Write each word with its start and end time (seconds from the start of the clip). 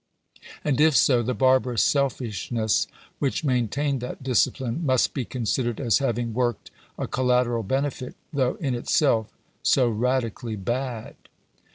And 0.63 0.81
if 0.81 0.95
so, 0.95 1.21
the 1.21 1.35
barbarous 1.35 1.83
selfishness 1.83 2.87
which 3.19 3.43
maintained 3.43 4.01
that 4.01 4.23
discipline, 4.23 4.83
must 4.83 5.13
be 5.13 5.25
considered 5.25 5.79
as 5.79 5.99
having 5.99 6.33
worked 6.33 6.71
a 6.97 7.05
collateral 7.07 7.61
benefit, 7.61 8.15
though 8.33 8.55
in 8.55 8.73
itself 8.73 9.31
so 9.61 9.93
radi 9.93 10.33
cally 10.33 10.55
bad. 10.55 11.15